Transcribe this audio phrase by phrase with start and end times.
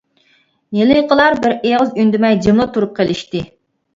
[0.77, 3.45] ھېلىقىلار بىر ئېغىز ئۈندىمەي جىملا تۇرۇپ قېلىشتى.